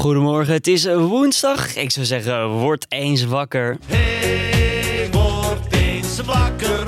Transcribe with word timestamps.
Goedemorgen, 0.00 0.52
het 0.52 0.66
is 0.66 0.84
woensdag. 0.84 1.76
Ik 1.76 1.90
zou 1.90 2.06
zeggen, 2.06 2.48
word 2.48 2.86
eens 2.88 3.24
wakker. 3.24 3.76
Hey, 3.86 5.08
word 5.10 5.72
eens 5.72 6.20
wakker. 6.20 6.86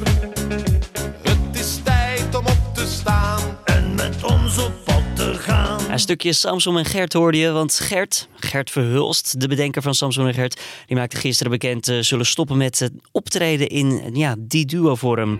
Het 1.22 1.60
is 1.60 1.80
tijd 1.84 2.34
om 2.34 2.46
op 2.46 2.74
te 2.74 2.86
staan 2.86 3.40
en 3.64 3.94
met 3.94 4.24
ons 4.24 4.58
op 4.58 4.72
pad 4.84 5.02
te 5.14 5.34
gaan. 5.34 5.90
Een 5.90 5.98
stukje 5.98 6.32
Samson 6.32 6.78
en 6.78 6.84
Gert 6.84 7.12
hoorde 7.12 7.38
je, 7.38 7.50
want 7.50 7.74
Gert, 7.74 8.28
Gert 8.36 8.70
Verhulst, 8.70 9.40
de 9.40 9.48
bedenker 9.48 9.82
van 9.82 9.94
Samson 9.94 10.26
en 10.26 10.34
Gert, 10.34 10.60
die 10.86 10.96
maakte 10.96 11.16
gisteren 11.16 11.52
bekend 11.52 11.88
uh, 11.88 12.00
zullen 12.00 12.26
stoppen 12.26 12.56
met 12.56 12.78
het 12.78 12.92
optreden 13.10 13.68
in 13.68 14.10
ja, 14.12 14.36
die 14.38 14.66
duo-vorm. 14.66 15.38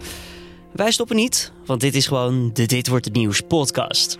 Wij 0.72 0.90
stoppen 0.90 1.16
niet, 1.16 1.52
want 1.66 1.80
dit 1.80 1.94
is 1.94 2.06
gewoon 2.06 2.50
de 2.52 2.66
Dit 2.66 2.88
Wordt 2.88 3.04
Het 3.04 3.14
Nieuws 3.14 3.40
podcast. 3.40 4.18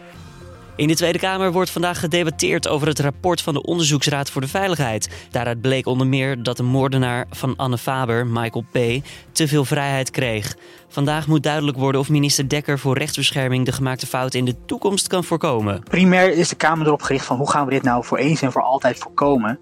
In 0.83 0.89
de 0.89 0.95
Tweede 0.95 1.19
Kamer 1.19 1.53
wordt 1.53 1.71
vandaag 1.71 2.01
gedebatteerd 2.01 2.69
over 2.69 2.87
het 2.87 2.99
rapport 2.99 3.41
van 3.41 3.55
de 3.55 3.62
Onderzoeksraad 3.62 4.31
voor 4.31 4.41
de 4.41 4.49
Veiligheid. 4.49 5.09
Daaruit 5.31 5.61
bleek 5.61 5.86
onder 5.86 6.07
meer 6.07 6.43
dat 6.43 6.57
de 6.57 6.63
moordenaar 6.63 7.27
van 7.31 7.57
Anne 7.57 7.79
Faber, 7.79 8.27
Michael 8.27 8.64
P., 8.71 9.07
te 9.32 9.49
veel 9.49 9.64
vrijheid 9.64 10.11
kreeg. 10.11 10.57
Vandaag 10.89 11.26
moet 11.26 11.43
duidelijk 11.43 11.79
worden 11.79 12.00
of 12.00 12.09
minister 12.09 12.49
Dekker 12.49 12.79
voor 12.79 12.99
rechtsbescherming 12.99 13.64
de 13.64 13.73
gemaakte 13.73 14.07
fouten 14.07 14.39
in 14.39 14.45
de 14.45 14.57
toekomst 14.67 15.07
kan 15.07 15.25
voorkomen. 15.25 15.82
Primair 15.82 16.32
is 16.32 16.49
de 16.49 16.57
Kamer 16.57 16.87
erop 16.87 17.03
gericht 17.03 17.25
van 17.25 17.37
hoe 17.37 17.51
gaan 17.51 17.64
we 17.64 17.71
dit 17.71 17.82
nou 17.82 18.04
voor 18.04 18.18
eens 18.18 18.43
en 18.43 18.53
voor 18.53 18.62
altijd 18.62 18.99
voorkomen. 18.99 19.59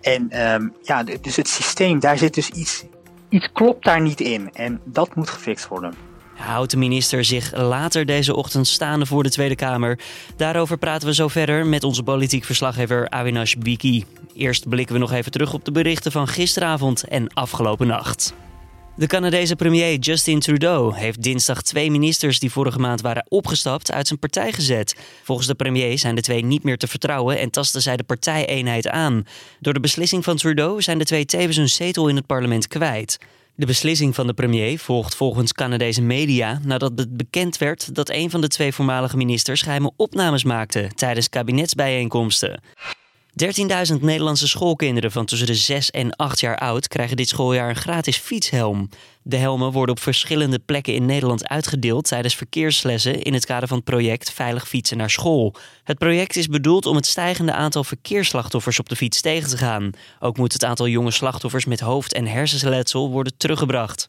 En 0.00 0.52
um, 0.52 0.72
ja, 0.82 1.02
dus 1.20 1.36
het 1.36 1.48
systeem, 1.48 2.00
daar 2.00 2.18
zit 2.18 2.34
dus 2.34 2.48
iets, 2.48 2.84
iets 3.28 3.52
klopt 3.52 3.84
daar 3.84 4.00
niet 4.00 4.20
in. 4.20 4.50
En 4.52 4.80
dat 4.84 5.14
moet 5.14 5.30
gefixt 5.30 5.68
worden 5.68 6.11
houdt 6.42 6.70
de 6.70 6.76
minister 6.76 7.24
zich 7.24 7.56
later 7.56 8.06
deze 8.06 8.36
ochtend 8.36 8.66
staande 8.66 9.06
voor 9.06 9.22
de 9.22 9.30
Tweede 9.30 9.54
Kamer. 9.54 9.98
Daarover 10.36 10.78
praten 10.78 11.08
we 11.08 11.14
zo 11.14 11.28
verder 11.28 11.66
met 11.66 11.84
onze 11.84 12.02
politiek 12.02 12.44
verslaggever 12.44 13.08
Awinash 13.08 13.54
Biki. 13.54 14.04
Eerst 14.34 14.68
blikken 14.68 14.94
we 14.94 15.00
nog 15.00 15.12
even 15.12 15.32
terug 15.32 15.52
op 15.52 15.64
de 15.64 15.72
berichten 15.72 16.12
van 16.12 16.28
gisteravond 16.28 17.04
en 17.04 17.32
afgelopen 17.34 17.86
nacht. 17.86 18.34
De 18.96 19.06
Canadese 19.06 19.56
premier 19.56 19.98
Justin 19.98 20.40
Trudeau 20.40 20.96
heeft 20.96 21.22
dinsdag 21.22 21.62
twee 21.62 21.90
ministers 21.90 22.38
die 22.38 22.52
vorige 22.52 22.78
maand 22.78 23.00
waren 23.00 23.26
opgestapt 23.28 23.92
uit 23.92 24.06
zijn 24.06 24.18
partij 24.18 24.52
gezet. 24.52 24.96
Volgens 25.22 25.46
de 25.46 25.54
premier 25.54 25.98
zijn 25.98 26.14
de 26.14 26.20
twee 26.20 26.44
niet 26.44 26.62
meer 26.62 26.78
te 26.78 26.86
vertrouwen 26.86 27.38
en 27.38 27.50
tasten 27.50 27.82
zij 27.82 27.96
de 27.96 28.02
partijeenheid 28.02 28.88
aan. 28.88 29.26
Door 29.60 29.72
de 29.72 29.80
beslissing 29.80 30.24
van 30.24 30.36
Trudeau 30.36 30.82
zijn 30.82 30.98
de 30.98 31.04
twee 31.04 31.24
tevens 31.24 31.56
hun 31.56 31.68
zetel 31.68 32.08
in 32.08 32.16
het 32.16 32.26
parlement 32.26 32.68
kwijt. 32.68 33.18
De 33.62 33.68
beslissing 33.68 34.14
van 34.14 34.26
de 34.26 34.34
premier 34.34 34.78
volgt 34.78 35.14
volgens 35.14 35.52
Canadese 35.52 36.02
media 36.02 36.60
nadat 36.64 36.92
het 36.96 37.16
bekend 37.16 37.58
werd 37.58 37.94
dat 37.94 38.10
een 38.10 38.30
van 38.30 38.40
de 38.40 38.48
twee 38.48 38.72
voormalige 38.72 39.16
ministers 39.16 39.62
geheime 39.62 39.92
opnames 39.96 40.44
maakte 40.44 40.90
tijdens 40.94 41.28
kabinetsbijeenkomsten. 41.28 42.60
13.000 43.32 44.00
Nederlandse 44.00 44.48
schoolkinderen 44.48 45.12
van 45.12 45.24
tussen 45.24 45.46
de 45.46 45.54
6 45.54 45.90
en 45.90 46.16
8 46.16 46.40
jaar 46.40 46.58
oud 46.58 46.88
krijgen 46.88 47.16
dit 47.16 47.28
schooljaar 47.28 47.68
een 47.68 47.76
gratis 47.76 48.16
fietshelm. 48.16 48.88
De 49.22 49.36
helmen 49.36 49.72
worden 49.72 49.94
op 49.94 50.02
verschillende 50.02 50.58
plekken 50.58 50.94
in 50.94 51.06
Nederland 51.06 51.48
uitgedeeld 51.48 52.08
tijdens 52.08 52.36
verkeerslessen 52.36 53.22
in 53.22 53.34
het 53.34 53.46
kader 53.46 53.68
van 53.68 53.76
het 53.76 53.86
project 53.86 54.32
Veilig 54.32 54.68
fietsen 54.68 54.96
naar 54.96 55.10
school. 55.10 55.54
Het 55.84 55.98
project 55.98 56.36
is 56.36 56.46
bedoeld 56.46 56.86
om 56.86 56.96
het 56.96 57.06
stijgende 57.06 57.52
aantal 57.52 57.84
verkeersslachtoffers 57.84 58.78
op 58.78 58.88
de 58.88 58.96
fiets 58.96 59.20
tegen 59.20 59.48
te 59.48 59.56
gaan. 59.56 59.90
Ook 60.20 60.36
moet 60.36 60.52
het 60.52 60.64
aantal 60.64 60.88
jonge 60.88 61.10
slachtoffers 61.10 61.64
met 61.64 61.80
hoofd- 61.80 62.12
en 62.12 62.26
hersensletsel 62.26 63.10
worden 63.10 63.36
teruggebracht. 63.36 64.08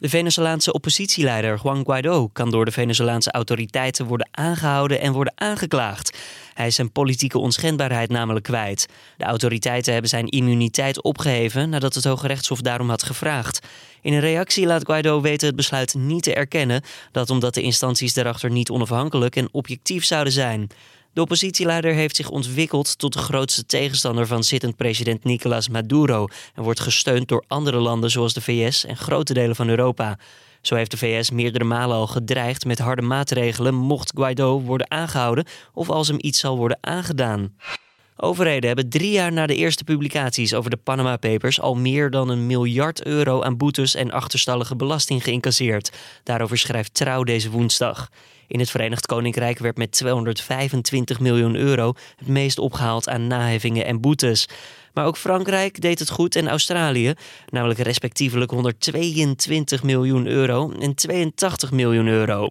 De 0.00 0.08
Venezolaanse 0.08 0.72
oppositieleider 0.72 1.60
Juan 1.62 1.84
Guaido 1.84 2.28
kan 2.28 2.50
door 2.50 2.64
de 2.64 2.70
Venezolaanse 2.70 3.30
autoriteiten 3.30 4.06
worden 4.06 4.28
aangehouden 4.30 5.00
en 5.00 5.12
worden 5.12 5.32
aangeklaagd. 5.36 6.18
Hij 6.54 6.66
is 6.66 6.74
zijn 6.74 6.92
politieke 6.92 7.38
onschendbaarheid 7.38 8.10
namelijk 8.10 8.44
kwijt. 8.44 8.86
De 9.16 9.24
autoriteiten 9.24 9.92
hebben 9.92 10.10
zijn 10.10 10.26
immuniteit 10.26 11.02
opgeheven 11.02 11.68
nadat 11.68 11.94
het 11.94 12.04
Hoge 12.04 12.26
Rechtshof 12.26 12.60
daarom 12.60 12.88
had 12.88 13.02
gevraagd. 13.02 13.66
In 14.00 14.12
een 14.12 14.20
reactie 14.20 14.66
laat 14.66 14.84
Guaido 14.84 15.20
weten 15.20 15.46
het 15.46 15.56
besluit 15.56 15.94
niet 15.94 16.22
te 16.22 16.34
erkennen, 16.34 16.82
dat 17.12 17.30
omdat 17.30 17.54
de 17.54 17.62
instanties 17.62 18.14
daarachter 18.14 18.50
niet 18.50 18.70
onafhankelijk 18.70 19.36
en 19.36 19.48
objectief 19.52 20.04
zouden 20.04 20.32
zijn. 20.32 20.70
De 21.12 21.20
oppositieleider 21.20 21.94
heeft 21.94 22.16
zich 22.16 22.28
ontwikkeld 22.28 22.98
tot 22.98 23.12
de 23.12 23.18
grootste 23.18 23.66
tegenstander 23.66 24.26
van 24.26 24.44
zittend 24.44 24.76
president 24.76 25.24
Nicolas 25.24 25.68
Maduro 25.68 26.26
en 26.54 26.62
wordt 26.62 26.80
gesteund 26.80 27.28
door 27.28 27.44
andere 27.46 27.78
landen 27.78 28.10
zoals 28.10 28.32
de 28.32 28.40
VS 28.40 28.84
en 28.84 28.96
grote 28.96 29.34
delen 29.34 29.56
van 29.56 29.68
Europa. 29.68 30.18
Zo 30.62 30.74
heeft 30.74 30.90
de 30.90 30.96
VS 30.96 31.30
meerdere 31.30 31.64
malen 31.64 31.96
al 31.96 32.06
gedreigd 32.06 32.64
met 32.64 32.78
harde 32.78 33.02
maatregelen 33.02 33.74
mocht 33.74 34.12
Guaido 34.14 34.60
worden 34.60 34.90
aangehouden 34.90 35.44
of 35.72 35.90
als 35.90 36.08
hem 36.08 36.18
iets 36.20 36.40
zal 36.40 36.56
worden 36.56 36.78
aangedaan. 36.80 37.54
Overheden 38.16 38.66
hebben 38.66 38.88
drie 38.88 39.10
jaar 39.10 39.32
na 39.32 39.46
de 39.46 39.54
eerste 39.54 39.84
publicaties 39.84 40.54
over 40.54 40.70
de 40.70 40.76
Panama 40.76 41.16
Papers 41.16 41.60
al 41.60 41.74
meer 41.74 42.10
dan 42.10 42.28
een 42.28 42.46
miljard 42.46 43.04
euro 43.04 43.42
aan 43.42 43.56
boetes 43.56 43.94
en 43.94 44.10
achterstallige 44.10 44.76
belasting 44.76 45.22
geïncasseerd. 45.22 45.92
Daarover 46.22 46.58
schrijft 46.58 46.94
Trouw 46.94 47.24
deze 47.24 47.50
woensdag. 47.50 48.08
In 48.50 48.58
het 48.58 48.70
Verenigd 48.70 49.06
Koninkrijk 49.06 49.58
werd 49.58 49.76
met 49.76 49.92
225 49.92 51.20
miljoen 51.20 51.56
euro 51.56 51.92
het 52.16 52.28
meest 52.28 52.58
opgehaald 52.58 53.08
aan 53.08 53.26
naheffingen 53.26 53.84
en 53.84 54.00
boetes. 54.00 54.48
Maar 54.92 55.06
ook 55.06 55.16
Frankrijk 55.16 55.80
deed 55.80 55.98
het 55.98 56.10
goed 56.10 56.36
en 56.36 56.48
Australië, 56.48 57.14
namelijk 57.48 57.78
respectievelijk 57.78 58.50
122 58.50 59.82
miljoen 59.82 60.26
euro 60.26 60.72
en 60.80 60.94
82 60.94 61.70
miljoen 61.70 62.06
euro. 62.06 62.48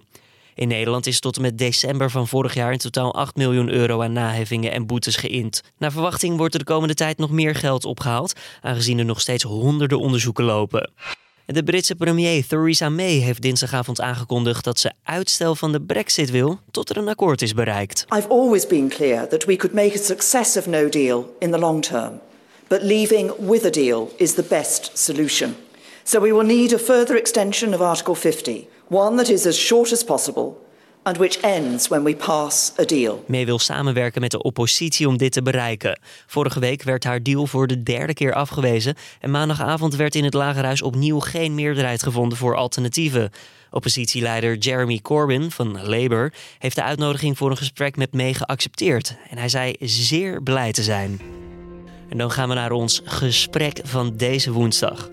In 0.55 0.67
Nederland 0.67 1.07
is 1.07 1.19
tot 1.19 1.35
en 1.35 1.41
met 1.41 1.57
december 1.57 2.11
van 2.11 2.27
vorig 2.27 2.53
jaar 2.53 2.71
in 2.71 2.77
totaal 2.77 3.13
8 3.13 3.35
miljoen 3.35 3.69
euro 3.69 4.01
aan 4.01 4.13
naheffingen 4.13 4.71
en 4.71 4.85
boetes 4.85 5.15
geïnd. 5.15 5.63
Naar 5.77 5.91
verwachting 5.91 6.37
wordt 6.37 6.53
er 6.53 6.59
de 6.59 6.65
komende 6.65 6.93
tijd 6.93 7.17
nog 7.17 7.31
meer 7.31 7.55
geld 7.55 7.85
opgehaald, 7.85 8.33
aangezien 8.61 8.99
er 8.99 9.05
nog 9.05 9.21
steeds 9.21 9.43
honderden 9.43 9.99
onderzoeken 9.99 10.43
lopen. 10.43 10.91
De 11.51 11.63
Britse 11.63 11.95
premier 11.95 12.47
Theresa 12.47 12.89
May 12.89 13.11
heeft 13.11 13.41
dinsdagavond 13.41 14.01
aangekondigd 14.01 14.63
dat 14.63 14.79
ze 14.79 14.91
uitstel 15.03 15.55
van 15.55 15.71
de 15.71 15.81
Brexit 15.81 16.31
wil 16.31 16.59
tot 16.71 16.89
er 16.89 16.97
een 16.97 17.07
akkoord 17.07 17.41
is 17.41 17.53
bereikt. 17.53 18.05
I've 18.15 18.27
always 18.27 18.67
been 18.67 18.89
clear 18.89 19.27
that 19.27 19.45
we 19.45 19.55
could 19.55 19.75
make 19.75 19.99
a 19.99 20.03
success 20.03 20.57
of 20.57 20.67
no 20.67 20.89
deal 20.89 21.35
in 21.39 21.51
the 21.51 21.57
long 21.57 21.81
term, 21.85 22.19
but 22.67 22.81
leaving 22.81 23.31
with 23.47 23.65
a 23.65 23.69
deal 23.69 24.11
is 24.15 24.33
the 24.33 24.45
best 24.49 24.91
solution. 24.93 25.55
So 26.03 26.21
we 26.21 26.33
will 26.33 26.45
need 26.45 26.73
a 26.73 26.77
further 26.77 27.15
extension 27.15 27.73
of 27.73 27.81
Article 27.81 28.15
50, 28.15 28.67
one 28.87 29.15
that 29.15 29.29
is 29.29 29.45
as 29.45 29.57
short 29.57 29.91
as 29.91 30.03
possible 30.03 30.68
and 31.03 31.17
which 31.17 31.39
ends 31.41 31.87
when 31.87 32.03
we 32.03 32.15
pass 32.15 32.71
a 32.79 32.83
deal. 32.83 33.23
May 33.27 33.45
wil 33.45 33.59
samenwerken 33.59 34.21
met 34.21 34.31
de 34.31 34.41
oppositie 34.41 35.07
om 35.07 35.17
dit 35.17 35.31
te 35.31 35.41
bereiken. 35.41 35.99
Vorige 36.27 36.59
week 36.59 36.83
werd 36.83 37.03
haar 37.03 37.23
deal 37.23 37.47
voor 37.47 37.67
de 37.67 37.83
derde 37.83 38.13
keer 38.13 38.33
afgewezen 38.33 38.95
en 39.19 39.31
maandagavond 39.31 39.95
werd 39.95 40.15
in 40.15 40.23
het 40.23 40.33
Lagerhuis 40.33 40.81
opnieuw 40.81 41.19
geen 41.19 41.55
meerderheid 41.55 42.03
gevonden 42.03 42.37
voor 42.37 42.55
alternatieven. 42.55 43.31
Oppositieleider 43.71 44.57
Jeremy 44.57 44.99
Corbyn 45.01 45.51
van 45.51 45.87
Labour 45.87 46.33
heeft 46.59 46.75
de 46.75 46.83
uitnodiging 46.83 47.37
voor 47.37 47.51
een 47.51 47.57
gesprek 47.57 47.95
met 47.95 48.13
May 48.13 48.33
geaccepteerd 48.33 49.15
en 49.29 49.37
hij 49.37 49.49
zei 49.49 49.75
zeer 49.79 50.43
blij 50.43 50.71
te 50.71 50.83
zijn. 50.83 51.21
En 52.09 52.17
dan 52.17 52.31
gaan 52.31 52.49
we 52.49 52.55
naar 52.55 52.71
ons 52.71 53.01
gesprek 53.03 53.79
van 53.83 54.17
deze 54.17 54.51
woensdag. 54.51 55.09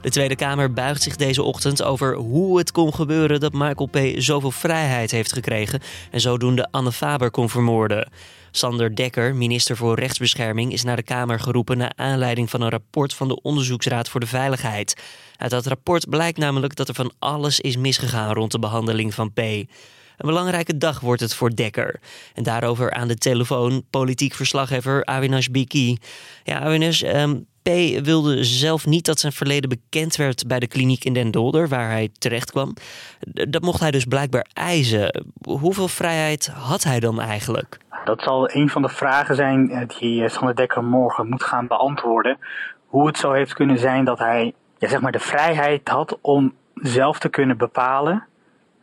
De 0.00 0.10
Tweede 0.10 0.36
Kamer 0.36 0.72
buigt 0.72 1.02
zich 1.02 1.16
deze 1.16 1.42
ochtend 1.42 1.82
over 1.82 2.14
hoe 2.14 2.58
het 2.58 2.72
kon 2.72 2.94
gebeuren 2.94 3.40
dat 3.40 3.52
Michael 3.52 3.86
P. 3.86 3.98
zoveel 4.20 4.50
vrijheid 4.50 5.10
heeft 5.10 5.32
gekregen 5.32 5.80
en 6.10 6.20
zodoende 6.20 6.68
Anne 6.70 6.92
Faber 6.92 7.30
kon 7.30 7.48
vermoorden. 7.48 8.10
Sander 8.50 8.94
Dekker, 8.94 9.34
minister 9.34 9.76
voor 9.76 9.98
Rechtsbescherming, 9.98 10.72
is 10.72 10.82
naar 10.82 10.96
de 10.96 11.02
Kamer 11.02 11.40
geroepen 11.40 11.78
naar 11.78 11.92
aanleiding 11.96 12.50
van 12.50 12.60
een 12.60 12.70
rapport 12.70 13.14
van 13.14 13.28
de 13.28 13.42
Onderzoeksraad 13.42 14.08
voor 14.08 14.20
de 14.20 14.26
Veiligheid. 14.26 15.02
Uit 15.36 15.50
dat 15.50 15.66
rapport 15.66 16.08
blijkt 16.08 16.38
namelijk 16.38 16.74
dat 16.74 16.88
er 16.88 16.94
van 16.94 17.12
alles 17.18 17.60
is 17.60 17.76
misgegaan 17.76 18.34
rond 18.34 18.52
de 18.52 18.58
behandeling 18.58 19.14
van 19.14 19.32
P. 19.32 19.38
Een 19.38 20.28
belangrijke 20.28 20.76
dag 20.76 21.00
wordt 21.00 21.20
het 21.20 21.34
voor 21.34 21.54
Dekker. 21.54 22.00
En 22.34 22.42
daarover 22.42 22.92
aan 22.92 23.08
de 23.08 23.16
telefoon 23.16 23.84
politiek 23.90 24.34
verslaggever 24.34 25.04
Avinash 25.04 25.46
Biki. 25.46 25.96
Ja, 26.44 26.60
Avinash, 26.60 27.02
um, 27.02 27.46
Wilde 28.02 28.44
zelf 28.44 28.86
niet 28.86 29.04
dat 29.04 29.20
zijn 29.20 29.32
verleden 29.32 29.68
bekend 29.68 30.16
werd 30.16 30.46
bij 30.46 30.58
de 30.58 30.66
kliniek 30.66 31.04
in 31.04 31.12
Den 31.12 31.30
Dolder, 31.30 31.68
waar 31.68 31.88
hij 31.88 32.08
terecht 32.18 32.50
kwam. 32.50 32.74
Dat 33.48 33.62
mocht 33.62 33.80
hij 33.80 33.90
dus 33.90 34.04
blijkbaar 34.04 34.46
eisen. 34.52 35.24
Hoeveel 35.42 35.88
vrijheid 35.88 36.46
had 36.46 36.82
hij 36.82 37.00
dan 37.00 37.20
eigenlijk? 37.20 37.78
Dat 38.04 38.22
zal 38.22 38.50
een 38.52 38.68
van 38.68 38.82
de 38.82 38.88
vragen 38.88 39.34
zijn 39.34 39.70
eh, 39.70 39.88
die 39.98 40.24
eh, 40.24 40.30
Sander 40.30 40.56
Dekker 40.56 40.84
morgen 40.84 41.28
moet 41.28 41.42
gaan 41.42 41.66
beantwoorden. 41.66 42.38
Hoe 42.86 43.06
het 43.06 43.18
zo 43.18 43.32
heeft 43.32 43.52
kunnen 43.52 43.78
zijn 43.78 44.04
dat 44.04 44.18
hij 44.18 44.54
ja, 44.78 44.88
zeg 44.88 45.00
maar 45.00 45.12
de 45.12 45.18
vrijheid 45.18 45.88
had 45.88 46.18
om 46.20 46.54
zelf 46.74 47.18
te 47.18 47.28
kunnen 47.28 47.56
bepalen 47.56 48.26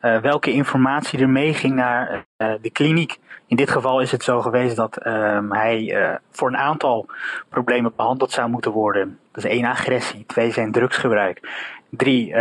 uh, 0.02 0.18
welke 0.18 0.52
informatie 0.52 1.20
er 1.20 1.30
meeging 1.30 1.76
naar 1.76 2.26
uh, 2.38 2.52
de 2.62 2.70
kliniek. 2.70 3.18
In 3.48 3.56
dit 3.56 3.70
geval 3.70 4.02
is 4.02 4.12
het 4.12 4.24
zo 4.24 4.42
geweest 4.42 4.76
dat 4.76 5.06
um, 5.06 5.52
hij 5.52 5.82
uh, 5.82 6.16
voor 6.32 6.48
een 6.48 6.58
aantal 6.58 7.06
problemen 7.50 7.94
behandeld 7.96 8.32
zou 8.32 8.50
moeten 8.50 8.72
worden. 8.72 9.20
Dat 9.32 9.44
is 9.44 9.52
één 9.52 9.66
agressie, 9.66 10.26
twee 10.26 10.52
zijn 10.52 10.72
drugsgebruik, 10.72 11.50
drie 11.90 12.32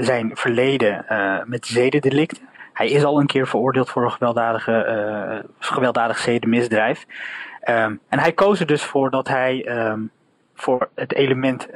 zijn 0.00 0.30
verleden 0.34 1.04
met 1.44 1.66
zedendelicten. 1.66 2.48
Hij 2.72 2.88
is 2.88 3.04
al 3.04 3.20
een 3.20 3.26
keer 3.26 3.46
veroordeeld 3.46 3.90
voor 3.90 4.04
een 4.04 4.10
gewelddadige, 4.10 5.44
gewelddadig 5.58 6.18
zedenmisdrijf. 6.18 7.06
Um, 7.68 8.00
en 8.08 8.18
hij 8.18 8.32
koos 8.32 8.60
er 8.60 8.66
dus 8.66 8.84
voor 8.84 9.10
dat 9.10 9.28
hij 9.28 9.86
um, 9.88 10.10
voor 10.54 10.88
het 10.94 11.14
element 11.14 11.68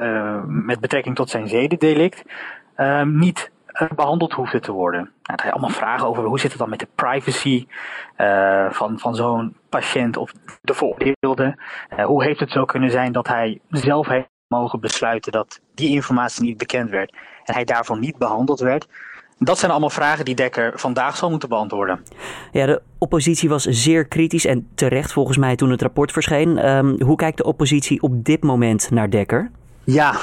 met 0.46 0.80
betrekking 0.80 1.16
tot 1.16 1.30
zijn 1.30 1.48
zedendelict 1.48 2.24
niet 3.04 3.50
uh, 3.82 3.88
behandeld 3.96 4.32
hoefde 4.32 4.60
te 4.60 4.72
worden. 4.72 5.00
Nou, 5.00 5.12
dan 5.22 5.38
ga 5.38 5.46
je 5.46 5.52
allemaal 5.52 5.70
vragen 5.70 6.06
over 6.06 6.24
hoe 6.24 6.40
zit 6.40 6.50
het 6.50 6.58
dan 6.58 6.68
met 6.68 6.78
de 6.78 6.88
privacy 6.94 7.66
uh, 8.18 8.70
van, 8.70 8.98
van 8.98 9.14
zo'n 9.14 9.56
patiënt 9.68 10.16
of 10.16 10.32
de 10.62 10.74
veroordeelde. 10.74 11.58
hoe 12.04 12.24
heeft 12.24 12.40
het 12.40 12.50
zo 12.50 12.64
kunnen 12.64 12.90
zijn 12.90 13.12
dat 13.12 13.28
hij 13.28 13.60
zelf 13.68 14.06
heeft 14.08 14.28
mogen 14.48 14.80
besluiten 14.80 15.32
dat 15.32 15.60
die 15.74 15.90
informatie 15.90 16.44
niet 16.44 16.58
bekend 16.58 16.90
werd 16.90 17.14
en 17.44 17.54
hij 17.54 17.64
daarvoor 17.64 17.98
niet 17.98 18.18
behandeld 18.18 18.60
werd? 18.60 18.86
Dat 19.38 19.58
zijn 19.58 19.70
allemaal 19.70 19.90
vragen 19.90 20.24
die 20.24 20.34
Dekker 20.34 20.72
vandaag 20.78 21.16
zal 21.16 21.30
moeten 21.30 21.48
beantwoorden. 21.48 22.04
Ja, 22.52 22.66
de 22.66 22.82
oppositie 22.98 23.48
was 23.48 23.62
zeer 23.62 24.06
kritisch 24.06 24.44
en 24.44 24.68
terecht 24.74 25.12
volgens 25.12 25.36
mij 25.36 25.56
toen 25.56 25.70
het 25.70 25.82
rapport 25.82 26.12
verscheen. 26.12 26.68
Um, 26.68 27.02
hoe 27.02 27.16
kijkt 27.16 27.36
de 27.36 27.44
oppositie 27.44 28.02
op 28.02 28.24
dit 28.24 28.42
moment 28.42 28.90
naar 28.90 29.10
Dekker? 29.10 29.50
Ja, 29.84 30.14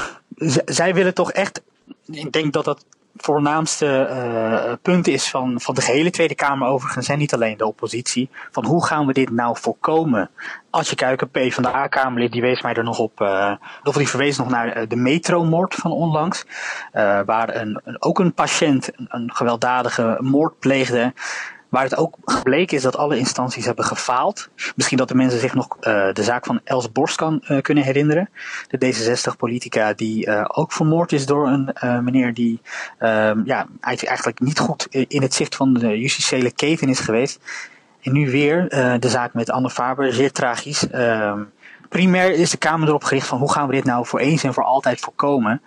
zij 0.65 0.93
willen 0.93 1.13
toch 1.13 1.31
echt. 1.31 1.63
Ik 2.05 2.31
denk 2.31 2.53
dat 2.53 2.65
dat 2.65 2.85
voornaamste 3.15 4.09
uh, 4.09 4.73
punt 4.81 5.07
is 5.07 5.29
van, 5.29 5.61
van 5.61 5.75
de 5.75 5.81
gehele 5.81 6.09
Tweede 6.09 6.35
Kamer 6.35 6.67
overigens 6.67 7.07
en 7.07 7.17
niet 7.17 7.33
alleen 7.33 7.57
de 7.57 7.65
oppositie. 7.65 8.29
Van 8.51 8.65
hoe 8.65 8.85
gaan 8.85 9.05
we 9.05 9.13
dit 9.13 9.29
nou 9.29 9.57
voorkomen? 9.59 10.29
Als 10.69 10.89
je 10.89 10.95
kijkt, 10.95 11.31
P 11.31 11.39
van 11.53 11.63
de 11.63 11.75
A-Kamerlid 11.75 12.31
die 12.31 12.41
wees 12.41 12.61
mij 12.61 12.73
er 12.73 12.83
nog 12.83 12.99
op, 12.99 13.21
uh, 13.21 13.51
of 13.83 13.95
die 13.95 14.07
verwees 14.07 14.37
nog 14.37 14.49
naar 14.49 14.87
de 14.87 14.95
metromoord 14.95 15.75
van 15.75 15.91
onlangs. 15.91 16.45
Uh, 16.93 17.19
waar 17.25 17.55
een, 17.55 17.81
een, 17.83 18.01
ook 18.01 18.19
een 18.19 18.33
patiënt 18.33 18.89
een, 18.95 19.07
een 19.09 19.29
gewelddadige 19.33 20.17
moord 20.19 20.59
pleegde. 20.59 21.13
Waar 21.71 21.83
het 21.83 21.95
ook 21.95 22.17
gebleken 22.25 22.77
is 22.77 22.83
dat 22.83 22.95
alle 22.95 23.17
instanties 23.17 23.65
hebben 23.65 23.85
gefaald. 23.85 24.49
Misschien 24.75 24.97
dat 24.97 25.07
de 25.07 25.15
mensen 25.15 25.39
zich 25.39 25.53
nog 25.53 25.67
uh, 25.75 26.13
de 26.13 26.23
zaak 26.23 26.45
van 26.45 26.61
Els 26.63 26.91
Borst 26.91 27.15
kan 27.15 27.43
uh, 27.47 27.61
kunnen 27.61 27.83
herinneren. 27.83 28.29
De 28.67 28.93
D66-politica 28.93 29.93
die 29.95 30.27
uh, 30.27 30.45
ook 30.47 30.71
vermoord 30.71 31.11
is 31.11 31.25
door 31.25 31.47
een 31.47 31.73
meneer 32.03 32.33
die 32.33 32.61
ja, 33.45 33.67
eigenlijk 33.81 34.39
niet 34.39 34.59
goed 34.59 34.87
in 34.91 35.21
het 35.21 35.33
zicht 35.33 35.55
van 35.55 35.73
de 35.73 35.99
justitiële 35.99 36.51
keten 36.51 36.89
is 36.89 36.99
geweest. 36.99 37.39
En 38.01 38.13
nu 38.13 38.31
weer 38.31 38.69
de 38.99 39.09
zaak 39.09 39.33
met 39.33 39.51
Anne 39.51 39.69
Faber, 39.69 40.13
zeer 40.13 40.31
tragisch. 40.31 40.89
Ehm, 40.89 41.39
primair 41.89 42.33
is 42.33 42.49
de 42.49 42.57
Kamer 42.57 42.87
erop 42.87 43.03
gericht 43.03 43.27
van 43.27 43.39
hoe 43.39 43.51
gaan 43.51 43.67
we 43.67 43.73
dit 43.73 43.83
nou 43.83 44.05
voor 44.05 44.19
eens 44.19 44.43
en 44.43 44.53
voor 44.53 44.63
altijd 44.63 44.99
voorkomen. 44.99 45.61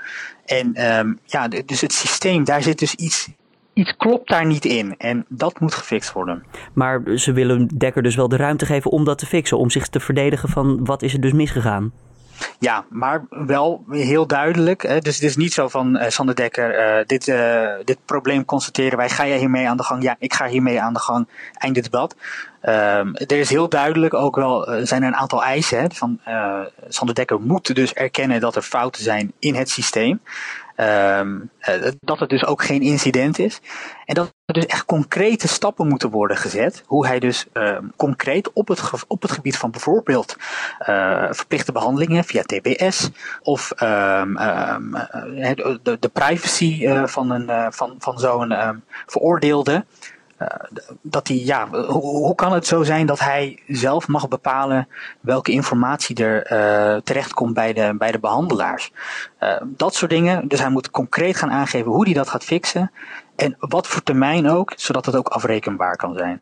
En 0.44 0.96
um, 0.98 1.18
ja, 1.24 1.48
dus 1.48 1.80
het 1.80 1.92
systeem, 1.92 2.44
daar 2.44 2.62
zit 2.62 2.78
dus 2.78 2.94
iets 2.94 3.28
iets 3.75 3.97
klopt 3.97 4.29
daar 4.29 4.47
niet 4.47 4.65
in 4.65 4.94
en 4.99 5.25
dat 5.29 5.61
moet 5.61 5.75
gefixt 5.75 6.12
worden. 6.12 6.44
Maar 6.73 7.03
ze 7.15 7.32
willen 7.32 7.67
Dekker 7.67 8.03
dus 8.03 8.15
wel 8.15 8.29
de 8.29 8.37
ruimte 8.37 8.67
geven 8.67 8.91
om 8.91 9.05
dat 9.05 9.19
te 9.19 9.26
fixen, 9.26 9.59
om 9.59 9.71
zich 9.71 9.88
te 9.88 10.00
verdedigen 10.00 10.49
van 10.49 10.85
wat 10.85 11.03
is 11.03 11.12
er 11.12 11.21
dus 11.21 11.32
misgegaan. 11.32 11.93
Ja, 12.59 12.85
maar 12.88 13.26
wel 13.29 13.85
heel 13.91 14.26
duidelijk. 14.26 14.82
Hè? 14.82 14.99
Dus 14.99 15.15
het 15.15 15.25
is 15.25 15.37
niet 15.37 15.53
zo 15.53 15.69
van 15.69 15.97
uh, 15.97 16.09
Sander 16.09 16.35
Dekker, 16.35 16.99
uh, 16.99 17.05
dit, 17.06 17.29
uh, 17.29 17.69
dit 17.85 17.99
probleem 18.05 18.44
constateren 18.44 18.99
wij. 18.99 19.09
Ga 19.09 19.26
jij 19.26 19.38
hiermee 19.38 19.69
aan 19.69 19.76
de 19.76 19.82
gang? 19.82 20.03
Ja, 20.03 20.17
ik 20.19 20.35
ga 20.35 20.47
hiermee 20.47 20.81
aan 20.81 20.93
de 20.93 20.99
gang. 20.99 21.29
Einde 21.53 21.81
debat. 21.81 22.17
Um, 22.62 23.15
er 23.15 23.32
is 23.32 23.50
heel 23.50 23.69
duidelijk 23.69 24.15
ook 24.15 24.37
wel, 24.37 24.69
zijn 24.82 25.03
er 25.03 25.09
een 25.09 25.17
aantal 25.17 25.43
eisen. 25.43 25.81
Hè, 25.81 25.87
van 25.93 26.21
Sander 26.88 27.15
Dekker 27.15 27.41
moet 27.41 27.75
dus 27.75 27.93
erkennen 27.93 28.41
dat 28.41 28.56
er 28.56 28.62
fouten 28.62 29.03
zijn 29.03 29.32
in 29.38 29.55
het 29.55 29.71
systeem. 29.71 30.21
Um, 30.76 31.50
uh, 31.61 31.91
dat 32.00 32.21
het 32.21 32.29
dus 32.29 32.44
ook 32.44 32.65
geen 32.65 32.82
incident 32.82 33.38
is. 33.38 33.61
En 34.05 34.15
dat 34.15 34.32
er 34.44 34.55
dus 34.55 34.67
echt 34.67 34.85
concrete 34.85 35.49
stappen 35.49 35.88
moeten 35.88 36.11
worden 36.11 36.37
gezet. 36.37 36.82
Hoe 36.87 37.06
hij 37.06 37.19
dus 37.19 37.47
um, 37.53 37.93
concreet 37.97 38.53
op 38.53 38.69
het, 38.69 38.81
op 39.06 39.23
het 39.23 39.32
gebied 39.32 39.56
van 39.56 39.71
bijvoorbeeld 39.71 40.37
uh, 40.88 41.26
verplichte 41.31 41.73
behandelingen 41.73 42.25
via 42.25 42.43
TBS 42.43 43.11
of 43.43 43.71
um, 43.82 44.35
de, 45.82 45.97
de, 46.00 46.09
privacy 46.12 46.88
van, 47.06 47.31
een, 47.31 47.73
van, 47.73 47.94
van 47.99 48.19
zo'n 48.19 48.82
veroordeelde. 49.06 49.85
Uh, 50.44 50.81
dat 51.02 51.29
hij, 51.29 51.37
ja, 51.37 51.69
hoe, 51.87 52.35
kan 52.35 52.52
het 52.52 52.67
zo 52.67 52.82
zijn 52.82 53.06
dat 53.06 53.20
hij 53.20 53.62
zelf 53.67 54.08
mag 54.08 54.29
bepalen 54.29 54.88
welke 55.20 55.52
informatie 55.52 56.25
er 56.25 56.52
uh, 56.52 57.00
terechtkomt 57.00 57.55
bij 57.55 57.73
de, 57.73 57.94
bij 57.99 58.12
de 58.12 58.19
behandelaars? 58.19 58.93
Uh, 59.43 59.56
dat 59.62 59.94
soort 59.94 60.11
dingen. 60.11 60.49
Dus 60.49 60.61
hij 60.61 60.70
moet 60.70 60.91
concreet 60.91 61.37
gaan 61.37 61.50
aangeven 61.50 61.93
hoe 61.93 62.05
hij 62.05 62.14
dat 62.14 62.29
gaat 62.29 62.44
fixen. 62.44 62.91
En 63.37 63.56
wat 63.58 63.87
voor 63.87 64.02
termijn 64.02 64.50
ook, 64.50 64.73
zodat 64.76 65.06
het 65.06 65.17
ook 65.17 65.29
afrekenbaar 65.29 65.96
kan 65.96 66.14
zijn. 66.17 66.41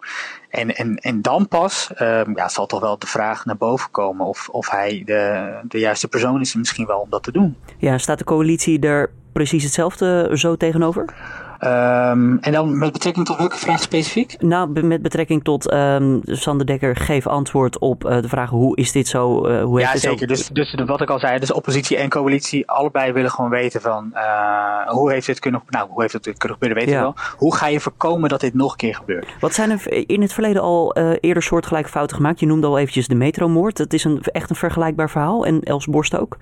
En, 0.50 0.76
en, 0.76 0.96
en 0.96 1.22
dan 1.22 1.48
pas 1.48 1.90
ja, 2.34 2.48
zal 2.48 2.66
toch 2.66 2.80
wel 2.80 2.98
de 2.98 3.06
vraag 3.06 3.44
naar 3.44 3.56
boven 3.56 3.90
komen 3.90 4.26
of, 4.26 4.48
of 4.48 4.70
hij 4.70 5.02
de, 5.04 5.50
de 5.62 5.78
juiste 5.78 6.08
persoon 6.08 6.40
is 6.40 6.54
misschien 6.54 6.86
wel 6.86 6.98
om 6.98 7.10
dat 7.10 7.22
te 7.22 7.32
doen. 7.32 7.56
Ja, 7.78 7.98
staat 7.98 8.18
de 8.18 8.24
coalitie 8.24 8.80
er 8.80 9.10
precies 9.32 9.62
hetzelfde 9.62 10.30
zo 10.32 10.56
tegenover? 10.56 11.14
Um, 11.64 12.38
en 12.38 12.52
dan 12.52 12.78
met 12.78 12.92
betrekking 12.92 13.26
tot 13.26 13.36
welke 13.36 13.56
vraag 13.56 13.80
specifiek? 13.80 14.42
Nou, 14.42 14.82
met 14.82 15.02
betrekking 15.02 15.44
tot 15.44 15.72
um, 15.72 16.20
Sander 16.24 16.66
Dekker 16.66 16.96
geef 16.96 17.26
antwoord 17.26 17.78
op 17.78 18.04
uh, 18.04 18.22
de 18.22 18.28
vraag 18.28 18.50
hoe 18.50 18.76
is 18.76 18.92
dit 18.92 19.08
zo? 19.08 19.48
Uh, 19.48 19.62
hoe 19.62 19.80
ja, 19.80 19.96
zeker. 19.96 20.26
Dus, 20.26 20.48
dus 20.48 20.74
wat 20.86 21.00
ik 21.00 21.10
al 21.10 21.18
zei, 21.18 21.38
dus 21.38 21.52
oppositie 21.52 21.96
en 21.96 22.08
coalitie, 22.08 22.68
allebei 22.68 23.12
willen 23.12 23.30
gewoon 23.30 23.50
weten 23.50 23.80
van 23.80 24.10
uh, 24.14 24.88
hoe 24.88 25.12
heeft 25.12 25.26
dit 25.26 25.38
kunnen, 25.38 25.62
nou, 25.68 25.88
hoe 25.90 26.00
heeft 26.00 26.12
het 26.12 26.22
kunnen 26.22 26.58
gebeuren, 26.58 26.78
weten 26.78 26.92
ja. 26.92 26.98
we 26.98 27.04
wel. 27.04 27.24
Hoe 27.36 27.56
ga 27.56 27.66
je 27.66 27.80
voorkomen 27.80 28.28
dat 28.28 28.40
dit 28.40 28.54
nog 28.54 28.70
een 28.70 28.76
keer 28.76 28.94
gebeurt? 28.94 29.26
Wat 29.40 29.54
zijn 29.54 29.70
er 29.70 30.08
in 30.08 30.22
het 30.22 30.32
verleden 30.32 30.62
al 30.62 30.96
eerder 31.20 31.42
soortgelijke 31.42 31.90
fouten 31.90 32.16
gemaakt? 32.16 32.40
Je 32.40 32.46
noemde 32.46 32.66
al 32.66 32.78
eventjes 32.78 33.08
de 33.08 33.14
metromoord. 33.14 33.76
Dat 33.76 33.92
is 33.92 34.04
een, 34.04 34.20
echt 34.22 34.50
een 34.50 34.56
vergelijkbaar 34.56 35.10
verhaal. 35.10 35.46
En 35.46 35.60
Els 35.60 35.86
Borst 35.86 36.18
ook? 36.18 36.36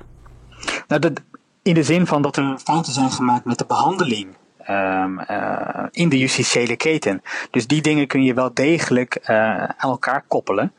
Nou, 0.88 1.00
dat, 1.00 1.22
in 1.62 1.74
de 1.74 1.82
zin 1.82 2.06
van 2.06 2.22
dat 2.22 2.36
er 2.36 2.58
fouten 2.64 2.92
zijn 2.92 3.10
gemaakt 3.10 3.44
met 3.44 3.58
de 3.58 3.64
behandeling 3.66 4.38
um, 4.68 5.20
uh, 5.30 5.84
in 5.90 6.08
de 6.08 6.18
justitiële 6.18 6.76
keten. 6.76 7.22
Dus 7.50 7.66
die 7.66 7.82
dingen 7.82 8.06
kun 8.06 8.22
je 8.22 8.34
wel 8.34 8.54
degelijk 8.54 9.18
uh, 9.22 9.64
aan 9.64 9.90
elkaar 9.90 10.24
koppelen. 10.28 10.72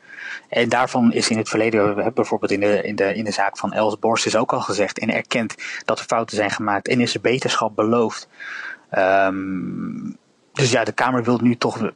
En 0.48 0.68
daarvan 0.68 1.12
is 1.12 1.28
in 1.28 1.38
het 1.38 1.48
verleden, 1.48 2.14
bijvoorbeeld 2.14 2.50
in 2.50 2.60
de, 2.60 2.82
in 2.82 2.96
de, 2.96 3.14
in 3.14 3.24
de 3.24 3.30
zaak 3.30 3.58
van 3.58 3.72
Els 3.72 3.98
Borst, 3.98 4.26
is 4.26 4.36
ook 4.36 4.52
al 4.52 4.60
gezegd 4.60 4.98
en 4.98 5.14
erkend 5.14 5.54
dat 5.84 5.98
er 5.98 6.04
fouten 6.04 6.36
zijn 6.36 6.50
gemaakt 6.50 6.88
en 6.88 7.00
is 7.00 7.14
er 7.14 7.20
beterschap 7.20 7.76
beloofd. 7.76 8.28
Um, 8.98 10.16
dus 10.52 10.70
ja, 10.70 10.84
de 10.84 10.92
Kamer 10.92 11.24
wil 11.24 11.38
nu 11.42 11.56
toch 11.56 11.90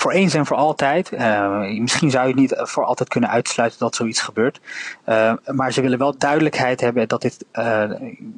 voor 0.00 0.12
eens 0.12 0.34
en 0.34 0.46
voor 0.46 0.56
altijd. 0.56 1.12
Uh, 1.12 1.80
misschien 1.80 2.10
zou 2.10 2.24
je 2.24 2.30
het 2.30 2.40
niet 2.40 2.54
voor 2.56 2.84
altijd 2.84 3.08
kunnen 3.08 3.30
uitsluiten 3.30 3.78
dat 3.78 3.94
zoiets 3.94 4.20
gebeurt. 4.20 4.60
Uh, 5.06 5.32
maar 5.46 5.72
ze 5.72 5.80
willen 5.80 5.98
wel 5.98 6.18
duidelijkheid 6.18 6.80
hebben 6.80 7.08
dat 7.08 7.22
dit, 7.22 7.44
uh, 7.52 7.64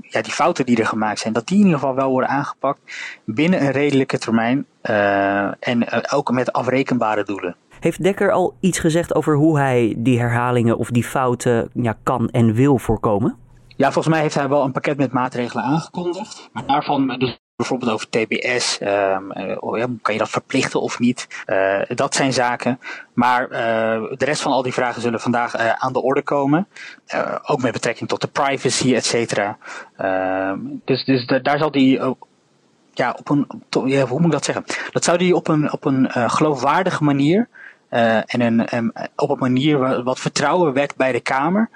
ja, 0.01 0.23
die 0.23 0.33
fouten 0.33 0.67
die 0.67 0.77
er 0.77 0.87
gemaakt 0.87 1.19
zijn, 1.19 1.33
dat 1.33 1.47
die 1.47 1.59
in 1.59 1.65
ieder 1.65 1.79
geval 1.79 1.95
wel 1.95 2.11
worden 2.11 2.31
aangepakt 2.31 2.81
binnen 3.25 3.63
een 3.63 3.71
redelijke 3.71 4.19
termijn 4.19 4.67
en 5.61 5.87
ook 6.11 6.31
met 6.31 6.53
afrekenbare 6.53 7.25
doelen. 7.25 7.57
Heeft 7.81 8.03
Dekker 8.03 8.33
al 8.33 8.55
iets 8.61 8.79
gezegd 8.79 9.15
over 9.15 9.37
hoe 9.37 9.59
hij 9.59 9.95
die 9.97 10.19
herhalingen 10.19 10.79
of 10.79 10.91
die 10.91 11.05
fouten 11.05 11.71
ja, 11.73 11.97
kan 12.03 12.29
en 12.29 12.55
wil 12.55 12.79
voorkomen? 12.79 13.37
Ja, 13.77 13.93
volgens 13.93 14.15
mij 14.15 14.23
heeft 14.23 14.35
hij 14.35 14.49
wel 14.49 14.65
een 14.65 14.73
pakket 14.73 14.97
met 14.97 15.13
maatregelen 15.13 15.65
aangekondigd. 15.65 16.51
Maar 16.53 16.67
daarvan 16.67 17.09
dus 17.19 17.42
bijvoorbeeld 17.63 17.93
over 17.93 18.09
TBS, 18.09 18.79
um, 18.81 19.33
uh, 19.37 19.85
kan 20.03 20.15
je 20.15 20.19
dat 20.19 20.31
verplichten 20.31 20.81
of 20.81 20.99
niet? 20.99 21.29
Uh, 21.47 21.81
dat 21.89 22.15
zijn 22.15 22.33
zaken. 22.33 22.81
Maar 23.13 23.43
uh, 23.43 23.59
de 24.17 24.25
rest 24.25 24.43
van 24.43 24.53
al 24.53 24.63
die 24.63 24.73
vragen 24.73 25.03
zullen 25.03 25.21
vandaag 25.21 25.57
aan 25.57 25.93
de 25.93 26.03
orde 26.03 26.23
komen. 26.23 26.69
ook 27.43 27.63
met 27.63 27.73
betrekking 27.73 28.09
tot 28.09 28.21
de 28.21 28.27
privacy, 28.27 28.95
et 28.95 29.05
cetera. 29.05 29.59
Ehm, 29.97 30.59
dus 30.85 31.05
dus 31.05 31.27
daar 31.43 31.59
zal 31.59 31.71
die 31.71 32.01
ja, 32.93 33.17
op 33.19 33.29
een, 33.31 33.47
ja, 33.85 34.07
hoe 34.07 34.19
moet 34.19 34.27
ik 34.27 34.33
dat 34.33 34.45
zeggen? 34.45 34.65
Dat 34.93 35.05
zou 35.05 35.19
die 35.19 35.37
op 35.37 35.49
een, 35.49 35.73
op 35.73 35.85
een 35.85 36.11
geloofwaardige 36.31 37.05
manier 37.05 37.49
en 37.89 38.41
een, 38.41 38.93
op 39.17 39.31
een 39.31 39.39
manier 39.39 40.03
wat 40.03 40.21
vertrouwen 40.21 40.73
wekt 40.73 40.97
bij 40.97 41.13
de 41.13 41.21
Kamer 41.21 41.71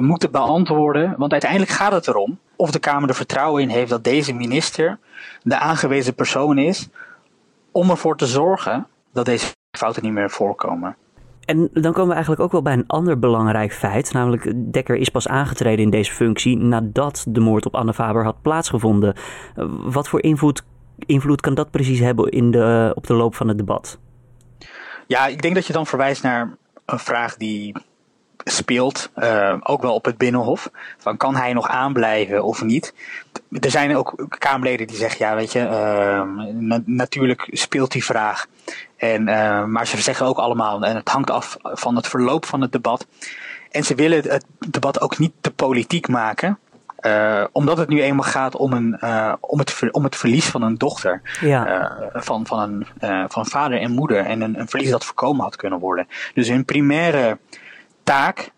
moeten 0.00 0.30
beantwoorden. 0.30 1.14
Want 1.16 1.32
uiteindelijk 1.32 1.70
gaat 1.70 1.92
het 1.92 2.08
erom 2.08 2.38
of 2.56 2.70
de 2.70 2.78
Kamer 2.78 3.08
er 3.08 3.14
vertrouwen 3.14 3.62
in 3.62 3.68
heeft 3.68 3.90
dat 3.90 4.04
deze 4.04 4.34
minister 4.34 4.98
de 5.42 5.58
aangewezen 5.58 6.14
persoon 6.14 6.58
is 6.58 6.88
om 7.72 7.90
ervoor 7.90 8.16
te 8.16 8.26
zorgen 8.26 8.86
dat 9.12 9.24
deze 9.24 9.46
fouten 9.70 10.02
niet 10.02 10.12
meer 10.12 10.30
voorkomen. 10.30 10.96
En 11.44 11.70
dan 11.72 11.92
komen 11.92 12.06
we 12.06 12.12
eigenlijk 12.12 12.42
ook 12.42 12.52
wel 12.52 12.62
bij 12.62 12.72
een 12.72 12.86
ander 12.86 13.18
belangrijk 13.18 13.72
feit. 13.72 14.12
Namelijk, 14.12 14.72
Dekker 14.72 14.96
is 14.96 15.08
pas 15.08 15.28
aangetreden 15.28 15.84
in 15.84 15.90
deze 15.90 16.12
functie 16.12 16.56
nadat 16.56 17.24
de 17.28 17.40
moord 17.40 17.66
op 17.66 17.74
Anne 17.74 17.94
Faber 17.94 18.24
had 18.24 18.42
plaatsgevonden. 18.42 19.14
Wat 19.82 20.08
voor 20.08 20.22
invloed, 20.22 20.64
invloed 20.98 21.40
kan 21.40 21.54
dat 21.54 21.70
precies 21.70 21.98
hebben 21.98 22.30
in 22.30 22.50
de, 22.50 22.92
op 22.94 23.06
de 23.06 23.14
loop 23.14 23.34
van 23.34 23.48
het 23.48 23.58
debat? 23.58 23.98
Ja, 25.06 25.26
ik 25.26 25.42
denk 25.42 25.54
dat 25.54 25.66
je 25.66 25.72
dan 25.72 25.86
verwijst 25.86 26.22
naar 26.22 26.56
een 26.84 26.98
vraag 26.98 27.36
die 27.36 27.76
speelt, 28.44 29.10
uh, 29.16 29.56
ook 29.60 29.82
wel 29.82 29.94
op 29.94 30.04
het 30.04 30.18
Binnenhof. 30.18 30.70
Van 30.98 31.16
kan 31.16 31.36
hij 31.36 31.52
nog 31.52 31.68
aanblijven 31.68 32.44
of 32.44 32.62
niet? 32.62 32.94
Er 33.50 33.70
zijn 33.70 33.96
ook 33.96 34.26
Kamerleden 34.38 34.86
die 34.86 34.96
zeggen, 34.96 35.26
ja 35.26 35.34
weet 35.34 35.52
je, 35.52 35.60
uh, 35.60 36.76
natuurlijk 36.84 37.48
speelt 37.50 37.92
die 37.92 38.04
vraag. 38.04 38.46
En, 38.96 39.28
uh, 39.28 39.64
maar 39.64 39.86
ze 39.86 40.02
zeggen 40.02 40.26
ook 40.26 40.38
allemaal, 40.38 40.82
en 40.82 40.96
het 40.96 41.08
hangt 41.08 41.30
af 41.30 41.56
van 41.62 41.96
het 41.96 42.06
verloop 42.06 42.46
van 42.46 42.60
het 42.60 42.72
debat. 42.72 43.06
En 43.70 43.84
ze 43.84 43.94
willen 43.94 44.22
het 44.30 44.44
debat 44.68 45.00
ook 45.00 45.18
niet 45.18 45.32
te 45.40 45.50
politiek 45.50 46.08
maken. 46.08 46.58
Uh, 47.00 47.44
omdat 47.52 47.78
het 47.78 47.88
nu 47.88 48.02
eenmaal 48.02 48.24
gaat 48.28 48.56
om, 48.56 48.72
een, 48.72 48.96
uh, 49.00 49.32
om, 49.40 49.58
het, 49.58 49.70
ver, 49.70 49.90
om 49.92 50.04
het 50.04 50.16
verlies 50.16 50.46
van 50.46 50.62
een 50.62 50.78
dochter. 50.78 51.20
Ja. 51.40 51.68
Uh, 51.68 52.06
van, 52.12 52.46
van, 52.46 52.86
een, 52.98 53.28
van 53.30 53.46
vader 53.46 53.80
en 53.80 53.90
moeder. 53.90 54.24
En 54.24 54.40
een, 54.40 54.60
een 54.60 54.68
verlies 54.68 54.90
dat 54.90 55.04
voorkomen 55.04 55.44
had 55.44 55.56
kunnen 55.56 55.78
worden. 55.78 56.08
Dus 56.34 56.48
hun 56.48 56.64
primaire 56.64 57.38
taak 58.04 58.52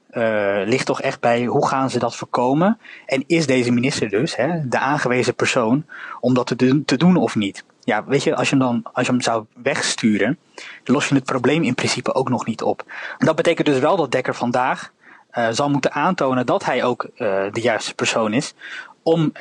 ligt 0.65 0.87
toch 0.87 1.01
echt 1.01 1.21
bij 1.21 1.45
hoe 1.45 1.67
gaan 1.67 1.91
ze 1.91 1.99
dat 1.99 2.17
voorkomen. 2.17 2.79
En 3.07 3.25
is 3.27 3.47
deze 3.47 3.71
minister 3.71 4.09
dus 4.09 4.37
hè, 4.37 4.69
de 4.69 4.79
aangewezen 4.79 5.35
persoon 5.35 5.85
om 6.21 6.35
dat 6.35 6.47
te, 6.87 6.97
doen 6.97 7.17
of 7.17 7.35
niet. 7.35 7.65
Ja, 7.81 8.05
weet 8.05 8.23
je, 8.23 8.37
als 8.37 8.51
je, 8.51 8.57
hem 8.57 8.65
dan, 8.65 8.83
als 8.93 9.07
je 9.07 9.13
hem 9.13 9.21
zou 9.21 9.45
wegsturen, 9.63 10.39
los 10.85 11.09
je 11.09 11.15
het 11.15 11.25
probleem 11.25 11.63
in 11.63 11.75
principe 11.75 12.15
ook 12.15 12.29
nog 12.29 12.47
niet 12.47 12.63
op. 12.63 12.85
Dat 13.19 13.37
betekent 13.37 13.67
dus 13.67 13.79
wel 13.79 13.97
dat 13.97 14.11
Dekker 14.11 14.35
vandaag 14.35 14.93
uh, 15.33 15.49
zal 15.51 15.71
moeten 15.71 15.93
aantonen 15.93 16.47
dat 16.47 16.65
hij 16.65 16.85
ook 16.85 17.05
uh, 17.05 17.19
de 17.53 17.61
juiste 17.61 17.95
persoon 17.95 18.33
is 18.33 18.55
om 19.03 19.33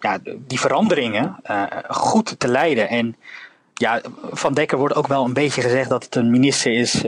ja, 0.00 0.18
die 0.38 0.60
veranderingen 0.60 1.36
goed 1.88 2.34
te 2.38 2.48
leiden. 2.48 2.88
En 2.88 3.16
ja, 3.74 4.00
Van 4.30 4.54
Dekker 4.54 4.78
wordt 4.78 4.94
ook 4.94 5.06
wel 5.06 5.24
een 5.24 5.32
beetje 5.32 5.62
gezegd 5.62 5.88
dat 5.88 6.04
het 6.04 6.14
een 6.14 6.30
minister 6.30 6.72
is 6.72 7.04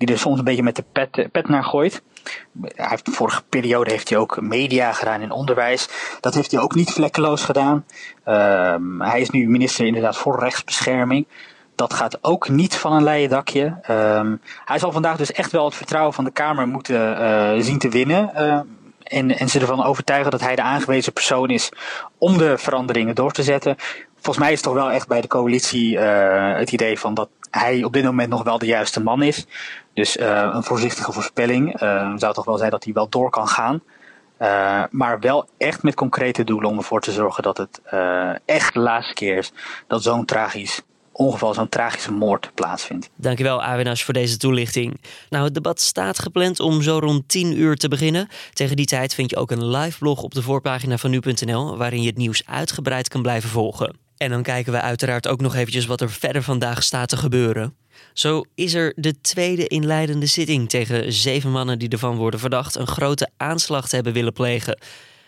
die 0.00 0.14
er 0.14 0.18
soms 0.18 0.38
een 0.38 0.44
beetje 0.44 0.62
met 0.62 0.76
de 0.76 0.84
pet, 0.92 1.28
pet 1.32 1.48
naar 1.48 1.64
gooit. 1.64 2.02
Hij 2.62 2.88
heeft, 2.88 3.08
vorige 3.10 3.42
periode 3.48 3.90
heeft 3.90 4.08
hij 4.08 4.18
ook 4.18 4.40
media 4.40 4.92
gedaan 4.92 5.20
in 5.20 5.30
onderwijs. 5.30 5.88
Dat 6.20 6.34
heeft 6.34 6.50
hij 6.50 6.60
ook 6.60 6.74
niet 6.74 6.90
vlekkeloos 6.90 7.44
gedaan. 7.44 7.84
Ehm, 8.24 9.00
hij 9.00 9.20
is 9.20 9.30
nu 9.30 9.48
minister 9.48 9.86
inderdaad 9.86 10.16
voor 10.16 10.40
rechtsbescherming. 10.40 11.26
Dat 11.74 11.94
gaat 11.94 12.18
ook 12.24 12.48
niet 12.48 12.76
van 12.76 12.92
een 12.92 13.04
leien 13.04 13.28
dakje. 13.28 13.78
Ehm, 13.82 14.36
hij 14.64 14.78
zal 14.78 14.92
vandaag 14.92 15.16
dus 15.16 15.32
echt 15.32 15.52
wel 15.52 15.64
het 15.64 15.74
vertrouwen 15.74 16.14
van 16.14 16.24
de 16.24 16.30
Kamer 16.30 16.68
moeten 16.68 17.20
uh, 17.20 17.62
zien 17.62 17.78
te 17.78 17.88
winnen. 17.88 18.30
Uh, 18.34 18.60
en, 19.02 19.38
en 19.38 19.48
ze 19.48 19.60
ervan 19.60 19.84
overtuigen 19.84 20.30
dat 20.30 20.40
hij 20.40 20.56
de 20.56 20.62
aangewezen 20.62 21.12
persoon 21.12 21.50
is 21.50 21.72
om 22.18 22.38
de 22.38 22.58
veranderingen 22.58 23.14
door 23.14 23.32
te 23.32 23.42
zetten. 23.42 23.76
Volgens 24.14 24.38
mij 24.38 24.52
is 24.52 24.60
het 24.60 24.64
toch 24.64 24.74
wel 24.74 24.90
echt 24.90 25.08
bij 25.08 25.20
de 25.20 25.28
coalitie 25.28 25.94
uh, 25.94 26.56
het 26.56 26.72
idee 26.72 26.98
van 26.98 27.14
dat 27.14 27.28
hij 27.50 27.84
op 27.84 27.92
dit 27.92 28.04
moment 28.04 28.28
nog 28.28 28.42
wel 28.42 28.58
de 28.58 28.66
juiste 28.66 29.02
man 29.02 29.22
is. 29.22 29.46
Dus 29.94 30.20
een 30.20 30.62
voorzichtige 30.62 31.12
voorspelling 31.12 31.78
zou 32.16 32.34
toch 32.34 32.44
wel 32.44 32.58
zijn 32.58 32.70
dat 32.70 32.84
hij 32.84 32.92
wel 32.92 33.08
door 33.08 33.30
kan 33.30 33.48
gaan. 33.48 33.82
Uh, 34.42 34.82
maar 34.90 35.20
wel 35.20 35.48
echt 35.58 35.82
met 35.82 35.94
concrete 35.94 36.44
doelen 36.44 36.70
om 36.70 36.76
ervoor 36.76 37.00
te 37.00 37.12
zorgen 37.12 37.42
dat 37.42 37.56
het 37.56 37.80
uh, 37.94 38.30
echt 38.44 38.74
de 38.74 38.80
laatste 38.80 39.14
keer 39.14 39.36
is 39.36 39.52
dat 39.86 40.02
zo'n 40.02 40.24
tragisch 40.24 40.80
ongeval, 41.12 41.54
zo'n 41.54 41.68
tragische 41.68 42.12
moord 42.12 42.50
plaatsvindt. 42.54 43.10
Dankjewel 43.16 43.62
Awenas 43.62 44.04
voor 44.04 44.14
deze 44.14 44.36
toelichting. 44.36 45.00
Nou, 45.30 45.44
het 45.44 45.54
debat 45.54 45.80
staat 45.80 46.18
gepland 46.18 46.60
om 46.60 46.82
zo 46.82 46.98
rond 46.98 47.28
10 47.28 47.58
uur 47.58 47.76
te 47.76 47.88
beginnen. 47.88 48.28
Tegen 48.52 48.76
die 48.76 48.86
tijd 48.86 49.14
vind 49.14 49.30
je 49.30 49.36
ook 49.36 49.50
een 49.50 49.66
live 49.66 49.98
blog 49.98 50.22
op 50.22 50.34
de 50.34 50.42
voorpagina 50.42 50.96
van 50.96 51.10
nu.nl 51.10 51.76
waarin 51.76 52.02
je 52.02 52.08
het 52.08 52.16
nieuws 52.16 52.42
uitgebreid 52.46 53.08
kan 53.08 53.22
blijven 53.22 53.50
volgen. 53.50 53.96
En 54.20 54.30
dan 54.30 54.42
kijken 54.42 54.72
we 54.72 54.80
uiteraard 54.80 55.28
ook 55.28 55.40
nog 55.40 55.54
eventjes 55.54 55.86
wat 55.86 56.00
er 56.00 56.10
verder 56.10 56.42
vandaag 56.42 56.82
staat 56.82 57.08
te 57.08 57.16
gebeuren. 57.16 57.74
Zo 58.12 58.42
is 58.54 58.74
er 58.74 58.92
de 58.96 59.20
tweede 59.20 59.66
inleidende 59.66 60.26
zitting 60.26 60.68
tegen 60.68 61.12
zeven 61.12 61.50
mannen 61.50 61.78
die 61.78 61.88
ervan 61.88 62.16
worden 62.16 62.40
verdacht 62.40 62.74
een 62.74 62.86
grote 62.86 63.30
aanslag 63.36 63.88
te 63.88 63.94
hebben 63.94 64.12
willen 64.12 64.32
plegen. 64.32 64.78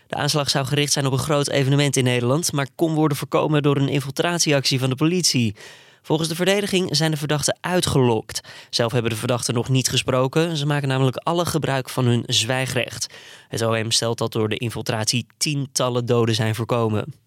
De 0.06 0.16
aanslag 0.16 0.50
zou 0.50 0.66
gericht 0.66 0.92
zijn 0.92 1.06
op 1.06 1.12
een 1.12 1.18
groot 1.18 1.48
evenement 1.48 1.96
in 1.96 2.04
Nederland, 2.04 2.52
maar 2.52 2.68
kon 2.74 2.94
worden 2.94 3.16
voorkomen 3.16 3.62
door 3.62 3.76
een 3.76 3.88
infiltratieactie 3.88 4.78
van 4.78 4.90
de 4.90 4.96
politie. 4.96 5.54
Volgens 6.02 6.28
de 6.28 6.34
verdediging 6.34 6.96
zijn 6.96 7.10
de 7.10 7.16
verdachten 7.16 7.58
uitgelokt. 7.60 8.40
Zelf 8.70 8.92
hebben 8.92 9.10
de 9.10 9.16
verdachten 9.16 9.54
nog 9.54 9.68
niet 9.68 9.88
gesproken. 9.88 10.56
Ze 10.56 10.66
maken 10.66 10.88
namelijk 10.88 11.16
alle 11.16 11.46
gebruik 11.46 11.88
van 11.88 12.04
hun 12.04 12.22
zwijgrecht. 12.26 13.06
Het 13.48 13.62
OM 13.62 13.90
stelt 13.90 14.18
dat 14.18 14.32
door 14.32 14.48
de 14.48 14.56
infiltratie 14.56 15.26
tientallen 15.36 16.06
doden 16.06 16.34
zijn 16.34 16.54
voorkomen. 16.54 17.20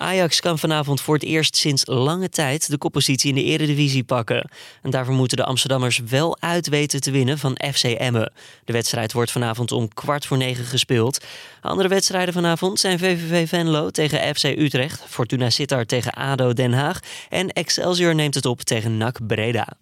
Ajax 0.00 0.40
kan 0.40 0.58
vanavond 0.58 1.00
voor 1.00 1.14
het 1.14 1.24
eerst 1.24 1.56
sinds 1.56 1.86
lange 1.86 2.28
tijd 2.28 2.70
de 2.70 2.78
koppositie 2.78 3.28
in 3.28 3.34
de 3.34 3.44
Eredivisie 3.44 4.04
pakken. 4.04 4.50
En 4.82 4.90
daarvoor 4.90 5.14
moeten 5.14 5.36
de 5.36 5.44
Amsterdammers 5.44 5.98
wel 5.98 6.36
uit 6.40 6.68
weten 6.68 7.00
te 7.00 7.10
winnen 7.10 7.38
van 7.38 7.58
FC 7.74 7.84
Emmen. 7.84 8.32
De 8.64 8.72
wedstrijd 8.72 9.12
wordt 9.12 9.30
vanavond 9.30 9.72
om 9.72 9.88
kwart 9.94 10.26
voor 10.26 10.36
negen 10.36 10.64
gespeeld. 10.64 11.24
Andere 11.60 11.88
wedstrijden 11.88 12.34
vanavond 12.34 12.80
zijn 12.80 12.98
VVV 12.98 13.48
Venlo 13.48 13.90
tegen 13.90 14.34
FC 14.34 14.44
Utrecht, 14.44 15.02
Fortuna 15.08 15.50
Sittard 15.50 15.88
tegen 15.88 16.12
ADO 16.12 16.52
Den 16.52 16.72
Haag 16.72 17.00
en 17.28 17.48
Excelsior 17.48 18.14
neemt 18.14 18.34
het 18.34 18.46
op 18.46 18.60
tegen 18.60 18.96
NAC 18.96 19.26
Breda. 19.26 19.76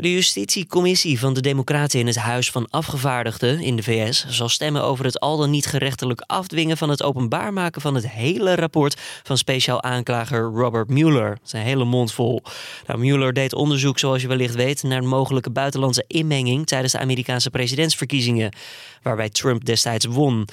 De 0.00 0.12
justitiecommissie 0.12 1.18
van 1.18 1.34
de 1.34 1.40
Democraten 1.40 2.00
in 2.00 2.06
het 2.06 2.16
Huis 2.16 2.50
van 2.50 2.66
Afgevaardigden 2.70 3.60
in 3.60 3.76
de 3.76 3.82
VS 3.82 4.26
zal 4.28 4.48
stemmen 4.48 4.82
over 4.82 5.04
het 5.04 5.20
al 5.20 5.36
dan 5.36 5.50
niet 5.50 5.66
gerechtelijk 5.66 6.20
afdwingen 6.20 6.76
van 6.76 6.88
het 6.88 7.02
openbaar 7.02 7.52
maken 7.52 7.80
van 7.80 7.94
het 7.94 8.08
hele 8.08 8.54
rapport 8.54 9.00
van 9.22 9.38
speciaal 9.38 9.82
aanklager 9.82 10.40
Robert 10.40 10.88
Mueller. 10.88 11.38
Een 11.50 11.60
hele 11.60 11.84
mond 11.84 12.12
vol. 12.12 12.42
Nou, 12.86 12.98
Mueller 12.98 13.32
deed 13.32 13.54
onderzoek, 13.54 13.98
zoals 13.98 14.22
je 14.22 14.28
wellicht 14.28 14.54
weet, 14.54 14.82
naar 14.82 15.04
mogelijke 15.04 15.50
buitenlandse 15.50 16.04
inmenging 16.06 16.66
tijdens 16.66 16.92
de 16.92 16.98
Amerikaanse 16.98 17.50
presidentsverkiezingen, 17.50 18.52
waarbij 19.02 19.28
Trump 19.28 19.64
destijds 19.64 20.04
won. 20.04 20.48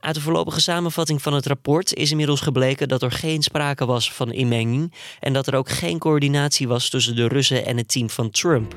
Uit 0.00 0.14
de 0.14 0.20
voorlopige 0.20 0.60
samenvatting 0.60 1.22
van 1.22 1.32
het 1.34 1.46
rapport 1.46 1.94
is 1.94 2.10
inmiddels 2.10 2.40
gebleken 2.40 2.88
dat 2.88 3.02
er 3.02 3.10
geen 3.10 3.42
sprake 3.42 3.86
was 3.86 4.12
van 4.12 4.32
inmenging 4.32 4.92
en 5.20 5.32
dat 5.32 5.46
er 5.46 5.54
ook 5.54 5.68
geen 5.68 5.98
coördinatie 5.98 6.68
was 6.68 6.88
tussen 6.88 7.16
de 7.16 7.28
Russen 7.28 7.66
en 7.66 7.76
het 7.76 7.88
team 7.88 8.10
van 8.10 8.30
Trump. 8.30 8.76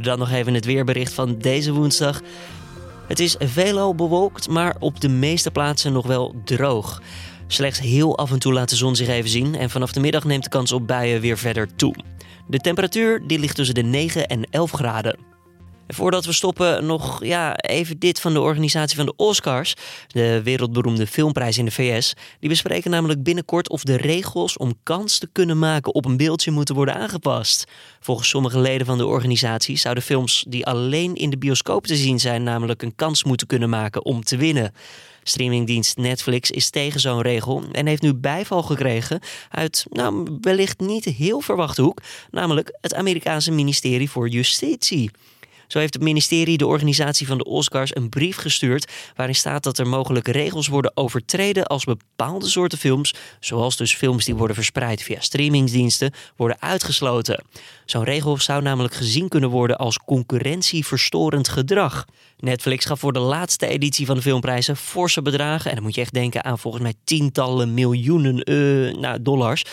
Dan 0.00 0.18
nog 0.18 0.30
even 0.30 0.54
het 0.54 0.64
weerbericht 0.64 1.12
van 1.12 1.38
deze 1.38 1.72
woensdag. 1.72 2.20
Het 3.08 3.20
is 3.20 3.36
veelal 3.38 3.94
bewolkt, 3.94 4.48
maar 4.48 4.76
op 4.78 5.00
de 5.00 5.08
meeste 5.08 5.50
plaatsen 5.50 5.92
nog 5.92 6.06
wel 6.06 6.34
droog. 6.44 7.02
Slechts 7.46 7.80
heel 7.80 8.18
af 8.18 8.32
en 8.32 8.38
toe 8.38 8.52
laat 8.52 8.68
de 8.68 8.76
zon 8.76 8.96
zich 8.96 9.08
even 9.08 9.30
zien 9.30 9.54
en 9.54 9.70
vanaf 9.70 9.92
de 9.92 10.00
middag 10.00 10.24
neemt 10.24 10.44
de 10.44 10.50
kans 10.50 10.72
op 10.72 10.86
buien 10.86 11.20
weer 11.20 11.38
verder 11.38 11.76
toe. 11.76 11.94
De 12.46 12.58
temperatuur 12.58 13.26
die 13.26 13.38
ligt 13.38 13.56
tussen 13.56 13.74
de 13.74 13.82
9 13.82 14.26
en 14.26 14.44
11 14.50 14.70
graden. 14.70 15.35
Voordat 15.88 16.24
we 16.24 16.32
stoppen, 16.32 16.86
nog 16.86 17.24
ja, 17.24 17.56
even 17.56 17.98
dit 17.98 18.20
van 18.20 18.32
de 18.32 18.40
organisatie 18.40 18.96
van 18.96 19.06
de 19.06 19.16
Oscars, 19.16 19.74
de 20.06 20.42
wereldberoemde 20.42 21.06
filmprijs 21.06 21.58
in 21.58 21.64
de 21.64 21.70
VS. 21.70 22.14
Die 22.40 22.48
bespreken 22.48 22.90
namelijk 22.90 23.22
binnenkort 23.22 23.68
of 23.68 23.82
de 23.82 23.96
regels 23.96 24.56
om 24.56 24.78
kans 24.82 25.18
te 25.18 25.28
kunnen 25.32 25.58
maken 25.58 25.94
op 25.94 26.04
een 26.04 26.16
beeldje 26.16 26.50
moeten 26.50 26.74
worden 26.74 26.94
aangepast. 26.94 27.64
Volgens 28.00 28.28
sommige 28.28 28.58
leden 28.58 28.86
van 28.86 28.98
de 28.98 29.06
organisatie 29.06 29.76
zouden 29.76 30.02
films 30.02 30.44
die 30.48 30.66
alleen 30.66 31.14
in 31.14 31.30
de 31.30 31.38
bioscoop 31.38 31.86
te 31.86 31.96
zien 31.96 32.20
zijn, 32.20 32.42
namelijk 32.42 32.82
een 32.82 32.94
kans 32.94 33.24
moeten 33.24 33.46
kunnen 33.46 33.68
maken 33.68 34.04
om 34.04 34.24
te 34.24 34.36
winnen. 34.36 34.72
Streamingdienst 35.22 35.96
Netflix 35.96 36.50
is 36.50 36.70
tegen 36.70 37.00
zo'n 37.00 37.22
regel 37.22 37.64
en 37.72 37.86
heeft 37.86 38.02
nu 38.02 38.14
bijval 38.14 38.62
gekregen 38.62 39.20
uit, 39.50 39.86
nou, 39.90 40.38
wellicht 40.40 40.80
niet 40.80 41.04
heel 41.04 41.40
verwachte 41.40 41.82
hoek, 41.82 42.00
namelijk 42.30 42.76
het 42.80 42.94
Amerikaanse 42.94 43.50
ministerie 43.50 44.10
voor 44.10 44.28
Justitie. 44.28 45.10
Zo 45.66 45.78
heeft 45.78 45.94
het 45.94 46.02
ministerie 46.02 46.56
de 46.56 46.66
organisatie 46.66 47.26
van 47.26 47.38
de 47.38 47.44
Oscars 47.44 47.96
een 47.96 48.08
brief 48.08 48.36
gestuurd 48.36 48.92
waarin 49.16 49.34
staat 49.34 49.62
dat 49.62 49.78
er 49.78 49.86
mogelijk 49.86 50.28
regels 50.28 50.68
worden 50.68 50.92
overtreden 50.94 51.66
als 51.66 51.84
bepaalde 51.84 52.48
soorten 52.48 52.78
films, 52.78 53.14
zoals 53.40 53.76
dus 53.76 53.94
films 53.94 54.24
die 54.24 54.34
worden 54.34 54.56
verspreid 54.56 55.02
via 55.02 55.20
streamingsdiensten, 55.20 56.12
worden 56.36 56.60
uitgesloten. 56.60 57.44
Zo'n 57.84 58.04
regel 58.04 58.38
zou 58.38 58.62
namelijk 58.62 58.94
gezien 58.94 59.28
kunnen 59.28 59.50
worden 59.50 59.76
als 59.76 59.98
concurrentieverstorend 59.98 61.48
gedrag. 61.48 62.04
Netflix 62.38 62.84
gaf 62.84 63.00
voor 63.00 63.12
de 63.12 63.18
laatste 63.18 63.66
editie 63.66 64.06
van 64.06 64.16
de 64.16 64.22
filmprijzen 64.22 64.76
forse 64.76 65.22
bedragen, 65.22 65.70
en 65.70 65.76
dan 65.76 65.84
moet 65.84 65.94
je 65.94 66.00
echt 66.00 66.12
denken 66.12 66.44
aan 66.44 66.58
volgens 66.58 66.82
mij 66.82 66.94
tientallen 67.04 67.74
miljoenen 67.74 68.50
uh, 68.50 68.94
nou, 68.94 69.22
dollars, 69.22 69.64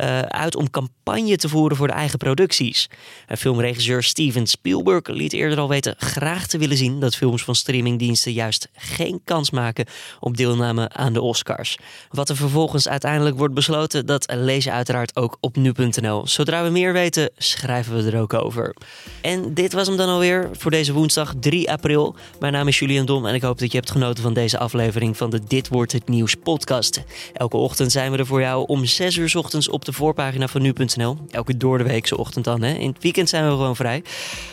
uh, 0.00 0.18
uit 0.20 0.56
om 0.56 0.70
campagne 0.70 1.36
te 1.36 1.48
voeren 1.48 1.76
voor 1.76 1.86
de 1.86 1.92
eigen 1.92 2.18
producties. 2.18 2.90
En 3.26 3.38
filmregisseur 3.38 4.02
Steven 4.02 4.46
Spielberg 4.46 5.06
liet 5.06 5.32
eerder 5.40 5.58
al 5.58 5.68
weten 5.68 5.94
graag 5.98 6.46
te 6.46 6.58
willen 6.58 6.76
zien 6.76 7.00
dat 7.00 7.16
films 7.16 7.44
van 7.44 7.54
streamingdiensten 7.54 8.32
juist 8.32 8.68
geen 8.74 9.20
kans 9.24 9.50
maken 9.50 9.86
op 10.20 10.36
deelname 10.36 10.88
aan 10.88 11.12
de 11.12 11.20
Oscars. 11.20 11.78
Wat 12.10 12.28
er 12.28 12.36
vervolgens 12.36 12.88
uiteindelijk 12.88 13.36
wordt 13.36 13.54
besloten, 13.54 14.06
dat 14.06 14.34
je 14.58 14.70
uiteraard 14.70 15.16
ook 15.16 15.36
op 15.40 15.56
nu.nl. 15.56 16.26
Zodra 16.26 16.64
we 16.64 16.70
meer 16.70 16.92
weten, 16.92 17.30
schrijven 17.36 17.96
we 17.96 18.10
er 18.10 18.20
ook 18.20 18.34
over. 18.34 18.74
En 19.20 19.54
dit 19.54 19.72
was 19.72 19.86
hem 19.86 19.96
dan 19.96 20.08
alweer 20.08 20.48
voor 20.52 20.70
deze 20.70 20.92
woensdag 20.92 21.34
3 21.40 21.70
april. 21.70 22.14
Mijn 22.40 22.52
naam 22.52 22.68
is 22.68 22.78
Julian 22.78 23.06
Dom 23.06 23.26
en 23.26 23.34
ik 23.34 23.42
hoop 23.42 23.58
dat 23.58 23.72
je 23.72 23.78
hebt 23.78 23.90
genoten 23.90 24.22
van 24.22 24.34
deze 24.34 24.58
aflevering 24.58 25.16
van 25.16 25.30
de 25.30 25.40
Dit 25.48 25.68
wordt 25.68 25.92
het 25.92 26.08
nieuws 26.08 26.34
podcast. 26.34 27.02
Elke 27.32 27.56
ochtend 27.56 27.92
zijn 27.92 28.12
we 28.12 28.18
er 28.18 28.26
voor 28.26 28.40
jou 28.40 28.66
om 28.66 28.84
6 28.84 29.16
uur 29.16 29.32
ochtends 29.34 29.68
op 29.68 29.84
de 29.84 29.92
voorpagina 29.92 30.48
van 30.48 30.62
nu.nl. 30.62 31.16
Elke 31.30 31.56
doordeweekse 31.56 32.16
ochtend 32.16 32.44
dan. 32.44 32.62
Hè. 32.62 32.74
In 32.74 32.88
het 32.88 33.02
weekend 33.02 33.28
zijn 33.28 33.44
we 33.44 33.50
gewoon 33.50 33.76
vrij. 33.76 34.02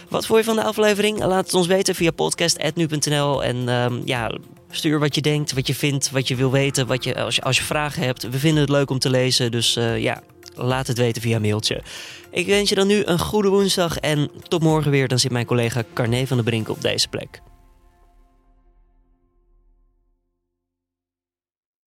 Wat 0.10 0.26
vond 0.26 0.40
je 0.40 0.46
van 0.46 0.56
de 0.56 0.62
aflevering? 0.62 0.77
Laat 0.78 1.46
het 1.46 1.54
ons 1.54 1.68
weten 1.68 1.96
via 1.96 2.12
podcast.nu.nl. 2.12 3.44
En 3.44 3.70
ehm, 3.70 4.02
ja, 4.06 4.38
stuur 4.70 5.00
wat 5.00 5.16
je 5.16 5.22
denkt, 5.22 5.54
wat 5.54 5.68
je 5.68 5.76
vindt, 5.76 6.12
wat 6.12 6.28
je 6.28 6.36
wil 6.36 6.52
weten. 6.52 6.88
Wat 6.88 7.04
je, 7.04 7.16
als, 7.16 7.36
je, 7.36 7.42
als 7.42 7.58
je 7.58 7.64
vragen 7.64 8.04
hebt. 8.04 8.30
We 8.30 8.40
vinden 8.40 8.62
het 8.62 8.70
leuk 8.70 8.90
om 8.90 9.00
te 9.00 9.10
lezen. 9.10 9.52
Dus 9.52 9.76
eh, 9.76 10.00
ja, 10.00 10.22
laat 10.56 10.88
het 10.88 10.98
weten 10.98 11.22
via 11.22 11.40
mailtje. 11.40 11.82
Ik 12.32 12.48
wens 12.48 12.70
je 12.70 12.76
dan 12.76 12.88
nu 12.88 13.02
een 13.06 13.20
goede 13.20 13.50
woensdag. 13.50 13.98
En 13.98 14.32
tot 14.48 14.62
morgen 14.62 14.92
weer. 14.92 15.08
Dan 15.08 15.20
zit 15.20 15.32
mijn 15.32 15.46
collega 15.46 15.84
Carne 15.94 16.28
van 16.28 16.38
der 16.38 16.46
Brink 16.46 16.70
op 16.70 16.82
deze 16.82 17.08
plek. 17.08 17.42